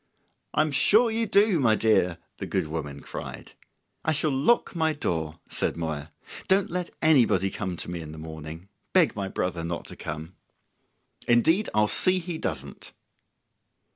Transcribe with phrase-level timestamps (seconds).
[0.55, 3.51] "I'm sure you do, my dear," the good woman cried.
[4.03, 6.11] "I shall lock my door," said Moya.
[6.47, 10.33] "Don't let anybody come to me in the morning; beg my brother not to come."
[11.27, 12.93] "Indeed I'll see he doesn't."